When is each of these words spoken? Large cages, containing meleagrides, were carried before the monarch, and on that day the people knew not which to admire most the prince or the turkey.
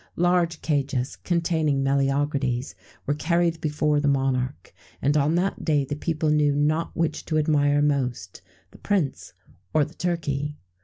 Large 0.15 0.63
cages, 0.63 1.15
containing 1.15 1.83
meleagrides, 1.83 2.73
were 3.05 3.13
carried 3.13 3.61
before 3.61 3.99
the 3.99 4.07
monarch, 4.07 4.73
and 4.99 5.15
on 5.15 5.35
that 5.35 5.63
day 5.63 5.85
the 5.85 5.95
people 5.95 6.31
knew 6.31 6.55
not 6.55 6.89
which 6.97 7.23
to 7.25 7.37
admire 7.37 7.83
most 7.83 8.41
the 8.71 8.79
prince 8.79 9.33
or 9.75 9.85
the 9.85 9.93
turkey. 9.93 10.57